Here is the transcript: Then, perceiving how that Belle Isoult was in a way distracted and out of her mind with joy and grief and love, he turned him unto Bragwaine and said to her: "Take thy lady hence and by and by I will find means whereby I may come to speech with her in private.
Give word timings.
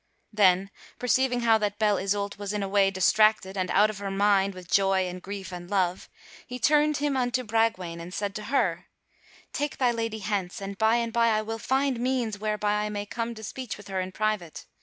Then, 0.33 0.71
perceiving 0.97 1.41
how 1.41 1.59
that 1.59 1.77
Belle 1.77 1.97
Isoult 1.99 2.39
was 2.39 2.53
in 2.53 2.63
a 2.63 2.67
way 2.67 2.89
distracted 2.89 3.55
and 3.55 3.69
out 3.69 3.91
of 3.91 3.99
her 3.99 4.09
mind 4.09 4.55
with 4.55 4.67
joy 4.67 5.07
and 5.07 5.21
grief 5.21 5.53
and 5.53 5.69
love, 5.69 6.09
he 6.47 6.57
turned 6.57 6.97
him 6.97 7.15
unto 7.15 7.43
Bragwaine 7.43 8.01
and 8.01 8.11
said 8.11 8.33
to 8.37 8.45
her: 8.45 8.87
"Take 9.53 9.77
thy 9.77 9.91
lady 9.91 10.17
hence 10.17 10.59
and 10.59 10.75
by 10.75 10.95
and 10.95 11.13
by 11.13 11.27
I 11.27 11.43
will 11.43 11.59
find 11.59 11.99
means 11.99 12.39
whereby 12.39 12.83
I 12.85 12.89
may 12.89 13.05
come 13.05 13.35
to 13.35 13.43
speech 13.43 13.77
with 13.77 13.89
her 13.89 14.01
in 14.01 14.11
private. 14.11 14.65